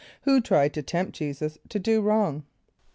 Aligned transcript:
= 0.13 0.21
Who 0.23 0.41
tried 0.41 0.73
to 0.73 0.81
tempt 0.81 1.15
J[=e]´[s+]us 1.19 1.59
to 1.69 1.77
do 1.77 2.01
wrong? 2.01 2.43